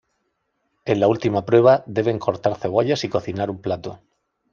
En 0.85 0.99
la 0.99 1.07
última 1.07 1.45
prueba, 1.45 1.83
deben 1.85 2.17
cortar 2.17 2.55
cebollas 2.55 3.03
y 3.03 3.09
cocinar 3.09 3.51
un 3.51 3.61
plato. 3.61 3.99